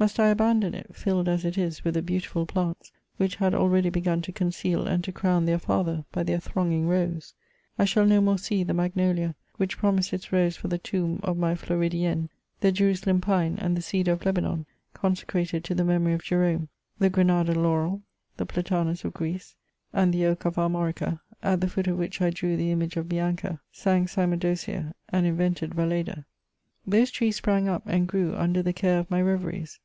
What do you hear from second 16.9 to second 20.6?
the Grenada laurel, the platanus of Greece, and the oak of